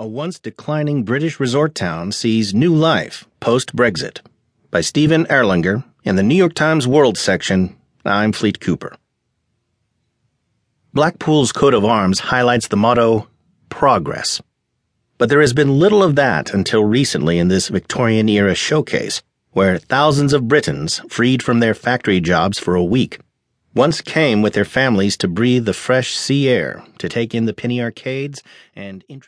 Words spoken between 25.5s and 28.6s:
the fresh sea air, to take in the penny arcades